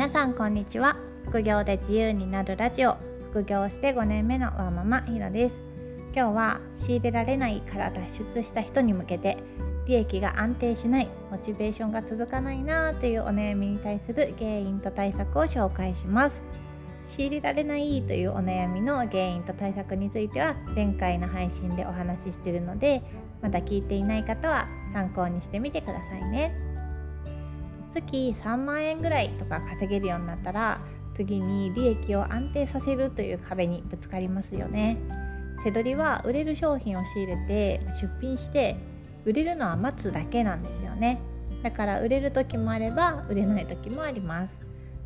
[0.00, 0.96] 皆さんこんにちは。
[1.26, 2.96] 副業で自由になるラジオ。
[3.32, 5.60] 副業して5年目のワーママひろです。
[6.14, 9.36] 今日は仕入れられないから脱出した人に向けて
[9.86, 16.40] 利益が安定しないモチベーションが続かないなというお悩みに対する原因と対策を紹介します。
[17.06, 23.02] 仕入れられないというお悩みの原因と対策については前回の配信でお話ししているので
[23.42, 26.69] まだ聞いていない方は参考にしてみてくださいね。
[27.90, 30.80] 月3万円ぐらいとか稼げるようになったら
[31.14, 34.96] 次に利益を安定させるという壁にぶつかりますよね。
[35.62, 38.76] 背取りは売れる商品を仕入れて出品して
[39.26, 41.20] 売れるのは待つだけなんですよね。
[41.62, 44.54] だから売れる時もあれば売れない時もあります。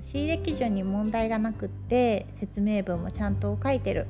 [0.00, 4.06] 仕入れ基準に問題がなくって説明文もちゃんと書いてる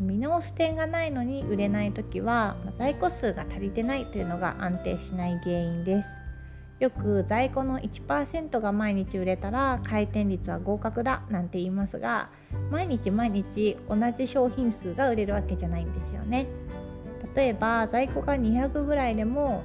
[0.00, 6.21] 見直す点がないのに売れない時は在庫数が足りてないというのが安定しない原因です
[6.82, 12.28] よく在庫の1%が毎日売れたら回転率は合格だなんて言いますが
[12.72, 16.48] 毎日毎日同じ商品数が売れるわけじゃないんですよね。
[17.36, 19.62] 例えば在庫が200ぐらいでも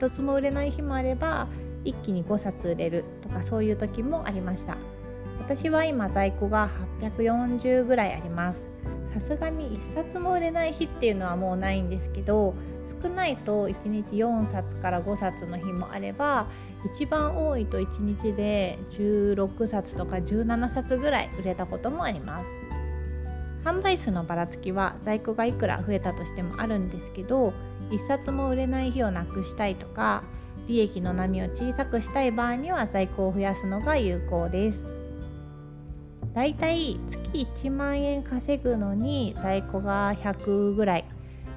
[0.00, 1.46] 1つも売れない日もあれば
[1.84, 4.76] 一気に5冊売れるとかそういう時もありました。
[5.38, 6.68] 私は今在庫が
[7.00, 8.66] 840ぐらいあります。
[9.14, 12.54] さすがに1冊も売れない日っていうのはもうないんですけど
[13.02, 16.46] 少ないと1日4冊から5冊の日もあれば
[16.94, 22.46] 一番多いと1日で16冊とか17冊ぐらい売れたこともあります。
[23.64, 27.52] 販売数のばらつきは在庫がいくら増えたとしてもあるんですけど
[27.90, 30.24] 1冊も売れない日をなくしたいとか
[30.66, 34.82] 利益の波を小さくしたい場合には在庫を増やすのが有効です。
[36.32, 41.04] だいたい月1万円稼ぐのに在庫が100ぐらい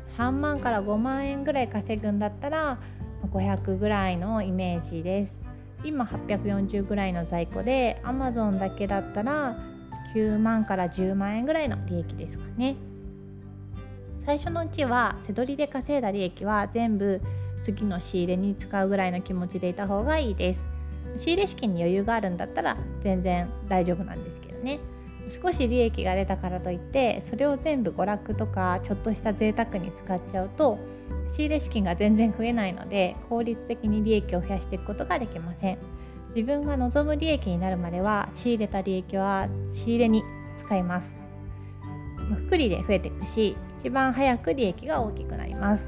[0.10, 2.80] 3万から5万円ぐらい稼ぐんだったら
[3.32, 5.40] 500ぐらいのイメージです。
[5.84, 9.56] 今840ぐらいの在庫で Amazon だけだったら
[10.16, 12.76] 9万から10万円ぐらいの利益ですかね。
[14.26, 17.20] 最初のうちは背取りで稼いだ利益は全部
[17.64, 20.68] 次の仕入れに使うぐらいの気持ちでいた方がいいです。
[21.18, 24.80] 仕入れ資金に余裕があるんだったら全然大丈夫なんですけどね。
[25.30, 30.78] 少し利益が出たからといってそれを全部娯楽とかちょっとした贅沢に使っちゃうと
[31.34, 35.78] 仕入れ資金が全然増えないので効率的に利益を増やしていくことができません。
[36.36, 40.24] 自分が望む利益になるまでは仕入れた利益は仕入れに
[40.58, 41.14] 使います。
[42.48, 45.88] 福利で増えていくし一番早く利益が大きくなります。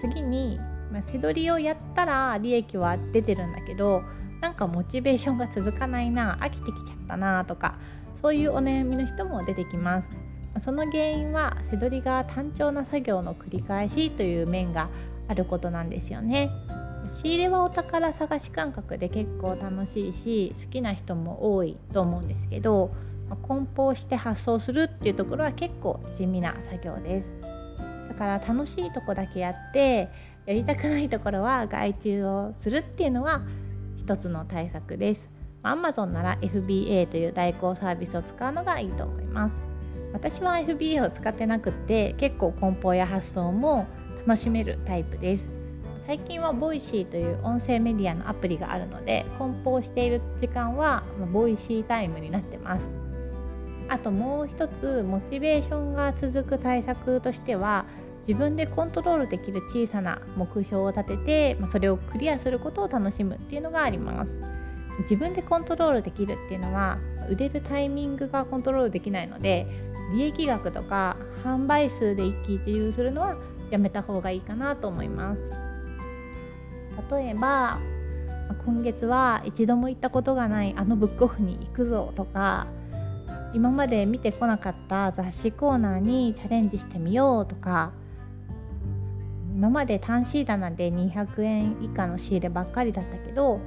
[0.00, 0.58] 次に、
[0.92, 4.02] まあ、背取りをやったら利益は出てるんだけど
[4.44, 7.78] なんかモチベーションが続かないな飽きてきちゃったなとか
[8.20, 10.08] そういうお悩みの人も出てきます。
[10.60, 14.90] その原因は背取りが単調な作業の繰り返しという面が
[15.28, 16.50] あることなんですよね。
[17.10, 22.94] 仕入れはお宝探し感覚で結構楽しいし好きな人も多いと思うんですけど
[23.48, 27.30] 梱包して発送するっていうところは結構地味な作業です。
[28.10, 30.10] だから楽しいとこだけやって
[30.44, 33.40] やりたくないところは外注をするっていうのは
[34.04, 35.30] 一つの対策です。
[35.62, 39.54] Amazon なら FBA という代行サービスを使うのがいいと思います。
[40.12, 43.86] 私は FBA を使ってなくて結構梱包や発送も
[44.26, 45.50] 楽しめるタイプです。
[46.06, 52.92] 最近は voicy という音声メディアのアプリがあるので梱包している時間は voicy タイムになってます。
[53.88, 57.86] あともう一つモチベーションが続く対策としては
[58.26, 64.38] 自分でコントロールできる小さな目標を立てて、まあ、それをクリアすることを楽しむっていうのがあります。
[65.00, 66.98] 自分でコントロールできるっていうのは
[67.28, 69.66] 売れるタイミングがコントロールできないので
[70.14, 73.36] 利益額とか販売数で一喜一憂するのは
[73.70, 75.40] やめた方がいいかなと思います。
[77.10, 77.78] 例えば
[78.64, 82.66] 今月は一度も行ったことがないあのブックオフに行くぞとか
[83.52, 87.92] 今まで見てこなかった雑誌コーナーにチャレンジしてみようとか
[89.54, 93.60] 今まで単シー棚で200円以下の仕入ればっかりだったけど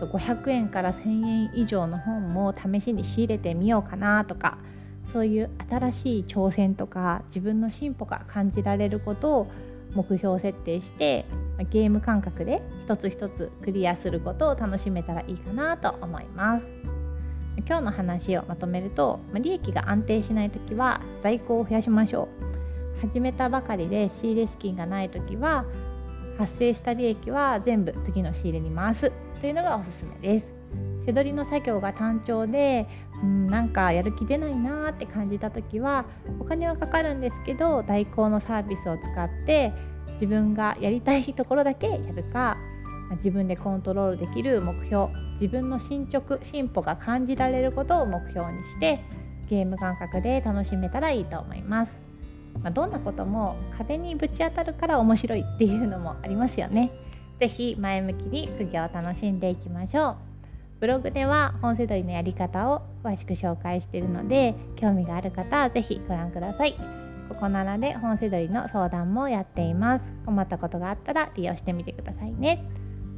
[0.00, 4.56] 500円から1000円以上の本も試しに仕入れてみようかなとか
[5.12, 9.52] そういう新しい挑戦とか自分の進歩が感じられることを
[9.94, 11.26] 目標設定して
[11.70, 16.66] ゲーム感覚で一つ一つクリアすることを楽しめたらいいかなと思います。
[17.66, 22.45] 今日の話をまとめると利益が安定しない時は在庫を増やしましょう。
[23.00, 25.64] 始めたばかりで仕入れ資金がない時は
[26.38, 30.52] 発生した利益は全部次の仕入れに回すというのがおすすめです
[31.06, 32.86] 背取りの作業が単調で
[33.22, 36.04] うんなんかやる気出ないなーって感じた時は
[36.40, 39.72] お金はかかるんですけど代行のサービスを使って
[40.14, 42.56] 自分がやりたいところだけやるか
[43.18, 45.08] 自分でコントロールできる目標
[45.40, 49.00] 自分の進捗進歩が感じられることを目標にして
[49.48, 52.05] ゲーム感覚で楽しめたらいいと思います。
[52.62, 56.90] まあ、どんなことも壁にぶち当たるから面白いっていうのもありますよね。
[57.38, 60.16] 是非前向きに副業を楽しんでいきましょう。
[60.80, 66.74] ブログでは本セドリのやり方を詳しく紹介しているので興味がある方は是非ご覧ください。
[67.28, 70.12] ここならで本セドリの相談もやっています。
[70.24, 72.64] 困ったことがあったら利用してみてくださいね。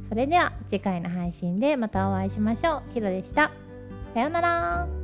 [0.07, 2.93] それでは次回の配信でまたお会いしましょう。
[2.93, 3.51] ひろでした。
[4.13, 4.98] さようなら。